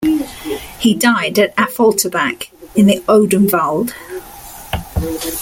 He 0.79 0.95
died 0.95 1.37
at 1.37 1.55
Affolterbach 1.57 2.49
in 2.75 2.87
the 2.87 3.01
Odenwald. 3.01 3.93